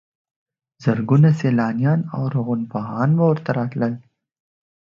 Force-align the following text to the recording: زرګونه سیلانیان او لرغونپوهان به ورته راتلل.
زرګونه 0.83 1.29
سیلانیان 1.39 1.99
او 2.13 2.21
لرغونپوهان 2.31 3.09
به 3.17 3.23
ورته 3.29 3.49
راتلل. 3.57 3.93